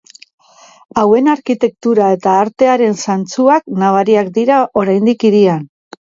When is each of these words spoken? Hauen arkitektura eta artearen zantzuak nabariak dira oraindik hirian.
Hauen 1.01 1.27
arkitektura 1.33 2.07
eta 2.15 2.33
artearen 2.43 2.97
zantzuak 3.07 3.67
nabariak 3.83 4.31
dira 4.39 4.57
oraindik 4.83 5.27
hirian. 5.29 5.69